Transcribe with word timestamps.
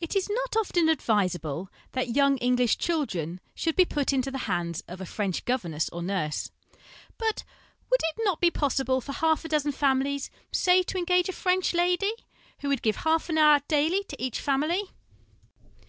It 0.00 0.16
is 0.16 0.28
not 0.28 0.56
often 0.58 0.88
advisable 0.88 1.70
that 1.92 2.16
young 2.16 2.38
English 2.38 2.76
children 2.76 3.38
should 3.54 3.76
be 3.76 3.84
put 3.84 4.12
into 4.12 4.32
the 4.32 4.50
hands 4.50 4.82
of 4.88 5.00
a 5.00 5.06
French 5.06 5.44
governess 5.44 5.88
or 5.90 6.02
nurse; 6.02 6.50
but 7.18 7.44
would 7.88 8.00
it 8.02 8.20
not 8.24 8.40
be 8.40 8.50
possible 8.50 9.00
for 9.00 9.12
half 9.12 9.44
a 9.44 9.48
dozen 9.48 9.70
families, 9.70 10.28
say, 10.50 10.82
to 10.82 10.98
engage 10.98 11.28
a 11.28 11.32
French 11.32 11.72
lady, 11.72 12.12
who 12.62 12.68
would 12.68 12.82
give 12.82 12.96
half 12.96 13.28
an 13.28 13.38
hour 13.38 13.60
daily 13.68 14.02
to 14.08 14.20
each 14.20 14.40
family 14.40 14.90